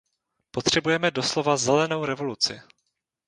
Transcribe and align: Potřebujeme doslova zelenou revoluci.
Potřebujeme 0.51 1.11
doslova 1.11 1.57
zelenou 1.57 2.05
revoluci. 2.05 2.61